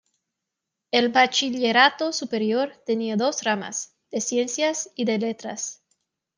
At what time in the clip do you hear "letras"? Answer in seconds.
5.19-5.83